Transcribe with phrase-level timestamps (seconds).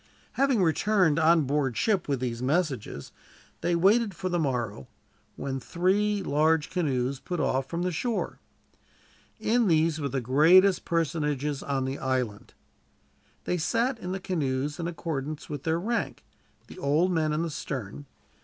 [0.31, 3.11] Having returned on board ship with these messages,
[3.61, 4.87] they waited for the morrow,
[5.35, 8.39] when three large canoes put off from the shore.
[9.39, 12.55] In these were the greatest personages on the island.
[13.43, 16.23] They sat in the canoes in accordance with their rank,
[16.65, 18.07] the old men in the stern.